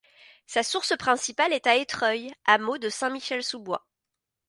Sa 0.47 0.63
source 0.63 0.97
principale 0.97 1.53
est 1.53 1.67
à 1.67 1.75
Étreuille, 1.75 2.33
hameau 2.45 2.79
de 2.79 2.89
Saint-Michel-sous-Bois. 2.89 3.85